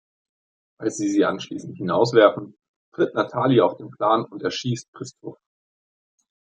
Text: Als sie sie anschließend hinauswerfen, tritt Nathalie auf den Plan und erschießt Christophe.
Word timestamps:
Als 0.79 0.97
sie 0.97 1.07
sie 1.11 1.25
anschließend 1.25 1.77
hinauswerfen, 1.77 2.57
tritt 2.91 3.13
Nathalie 3.13 3.63
auf 3.63 3.77
den 3.77 3.91
Plan 3.91 4.25
und 4.25 4.41
erschießt 4.41 4.91
Christophe. 4.93 5.39